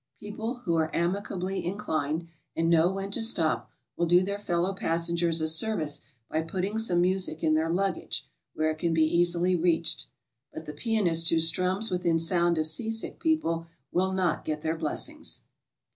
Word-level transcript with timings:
People 0.19 0.61
who 0.65 0.73
are 0.77 0.89
amicably 0.95 1.63
inclined 1.63 2.27
and 2.55 2.71
know 2.71 2.91
when 2.91 3.11
to 3.11 3.21
stop 3.21 3.69
will 3.95 4.07
do 4.07 4.23
their 4.23 4.39
fellow 4.39 4.73
passengers 4.73 5.41
a 5.41 5.47
service 5.47 6.01
by 6.27 6.41
putting 6.41 6.79
some 6.79 6.99
music 7.01 7.43
in 7.43 7.53
their 7.53 7.69
luggage, 7.69 8.27
where 8.55 8.71
it 8.71 8.79
can 8.79 8.95
be 8.95 9.03
easily 9.03 9.55
reached. 9.55 10.07
But 10.51 10.65
the 10.65 10.73
pianist 10.73 11.29
who 11.29 11.39
strums 11.39 11.91
within 11.91 12.17
sound 12.17 12.57
of 12.57 12.65
sea 12.65 12.89
sick 12.89 13.19
people 13.19 13.67
will 13.91 14.11
not 14.11 14.43
get 14.43 14.63
their 14.63 14.75
blessings. 14.75 15.41